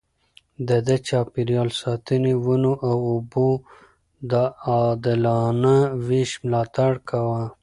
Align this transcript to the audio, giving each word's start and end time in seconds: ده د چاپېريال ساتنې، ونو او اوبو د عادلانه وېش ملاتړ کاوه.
ده 0.67 0.77
د 0.87 0.89
چاپېريال 1.07 1.69
ساتنې، 1.81 2.33
ونو 2.45 2.73
او 2.89 2.97
اوبو 3.11 3.49
د 4.31 4.33
عادلانه 4.67 5.75
وېش 6.07 6.31
ملاتړ 6.45 6.91
کاوه. 7.09 7.43